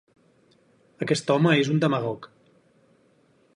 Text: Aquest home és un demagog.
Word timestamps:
Aquest 1.07 1.29
home 1.35 1.53
és 1.65 1.71
un 1.75 1.83
demagog. 1.85 2.27